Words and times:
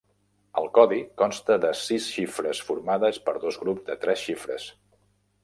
El 0.61 0.69
codi 0.77 1.01
consta 1.21 1.57
de 1.65 1.73
sis 1.81 2.07
xifres 2.15 2.63
formades 2.71 3.21
per 3.29 3.37
dos 3.45 3.61
grups 3.67 3.87
de 3.93 4.01
tres 4.07 4.25
xifres. 4.27 4.69